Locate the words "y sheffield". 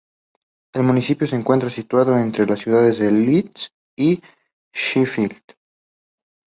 3.95-5.43